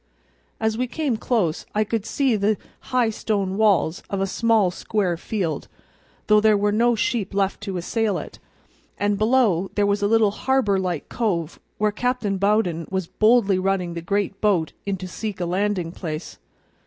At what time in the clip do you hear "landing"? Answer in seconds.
15.45-15.91